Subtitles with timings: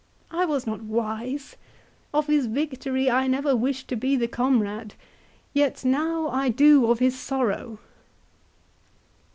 [0.31, 1.57] I was not wise.
[2.11, 4.95] Of his victory I never wished to be the comrade,
[5.53, 7.77] yet now I do of his sorrow."